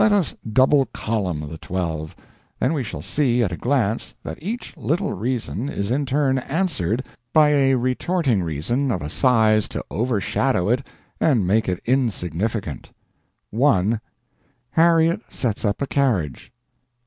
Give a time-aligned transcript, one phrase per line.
[0.01, 2.15] Let us double column the twelve;
[2.59, 7.05] then we shall see at a glance that each little reason is in turn answered
[7.33, 10.81] by a retorting reason of a size to overshadow it
[11.19, 12.89] and make it insignificant:
[13.51, 14.01] 1.
[14.71, 16.51] Harriet sets up carriage.